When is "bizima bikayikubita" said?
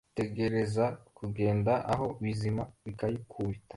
2.23-3.69